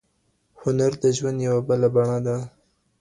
[0.61, 2.37] هنر د ژوند یوه بله بڼه ده.